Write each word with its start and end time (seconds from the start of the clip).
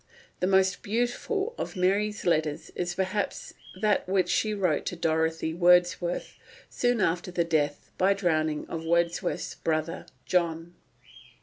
The 0.39 0.47
most 0.47 0.81
beautiful 0.81 1.53
of 1.59 1.75
Mary's 1.75 2.25
letters 2.25 2.71
is 2.71 2.95
perhaps 2.95 3.53
that 3.81 4.09
which 4.09 4.29
she 4.29 4.51
wrote 4.51 4.87
to 4.87 4.95
Dorothy 4.95 5.53
Wordsworth, 5.53 6.39
soon 6.71 7.01
after 7.01 7.29
the 7.29 7.43
death 7.43 7.91
by 7.99 8.15
drowning 8.15 8.65
of 8.67 8.83
Wordsworth's 8.83 9.53
brother 9.53 10.07
John. 10.25 10.73